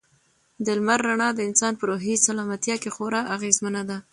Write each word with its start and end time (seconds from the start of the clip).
د 0.65 0.67
لمر 0.79 0.99
رڼا 1.07 1.29
د 1.35 1.39
انسان 1.49 1.73
په 1.77 1.83
روحي 1.89 2.15
سلامتیا 2.27 2.75
کې 2.83 2.93
خورا 2.95 3.21
اغېزمنه 3.35 3.81
ده. 3.89 3.97